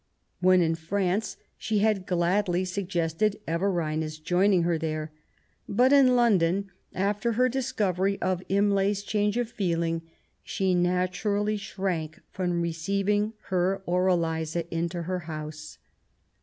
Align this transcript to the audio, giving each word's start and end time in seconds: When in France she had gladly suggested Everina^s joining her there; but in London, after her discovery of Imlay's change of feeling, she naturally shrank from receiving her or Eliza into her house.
When 0.39 0.63
in 0.63 0.73
France 0.73 1.37
she 1.59 1.77
had 1.77 2.07
gladly 2.07 2.65
suggested 2.65 3.39
Everina^s 3.47 4.19
joining 4.23 4.63
her 4.63 4.79
there; 4.79 5.11
but 5.69 5.93
in 5.93 6.15
London, 6.15 6.71
after 6.95 7.33
her 7.33 7.47
discovery 7.47 8.19
of 8.19 8.41
Imlay's 8.49 9.03
change 9.03 9.37
of 9.37 9.47
feeling, 9.47 10.01
she 10.41 10.73
naturally 10.73 11.55
shrank 11.57 12.19
from 12.31 12.63
receiving 12.63 13.33
her 13.49 13.83
or 13.85 14.07
Eliza 14.07 14.65
into 14.75 15.03
her 15.03 15.19
house. 15.19 15.77